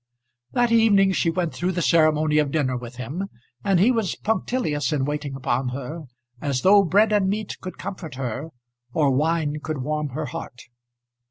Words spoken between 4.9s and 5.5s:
in waiting